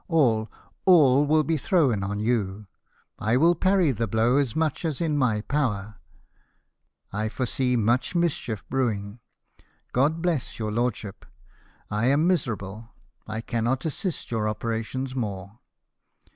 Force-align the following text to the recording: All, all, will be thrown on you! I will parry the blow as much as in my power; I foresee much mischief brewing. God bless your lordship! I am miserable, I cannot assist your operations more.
All, 0.07 0.49
all, 0.83 1.27
will 1.27 1.43
be 1.43 1.57
thrown 1.57 2.01
on 2.01 2.19
you! 2.19 2.65
I 3.19 3.37
will 3.37 3.53
parry 3.53 3.91
the 3.91 4.07
blow 4.07 4.37
as 4.37 4.55
much 4.55 4.83
as 4.83 4.99
in 4.99 5.15
my 5.15 5.41
power; 5.41 5.97
I 7.13 7.29
foresee 7.29 7.75
much 7.75 8.15
mischief 8.15 8.67
brewing. 8.67 9.19
God 9.91 10.19
bless 10.19 10.57
your 10.57 10.71
lordship! 10.71 11.23
I 11.91 12.07
am 12.07 12.25
miserable, 12.25 12.89
I 13.27 13.41
cannot 13.41 13.85
assist 13.85 14.31
your 14.31 14.49
operations 14.49 15.15
more. 15.15 15.59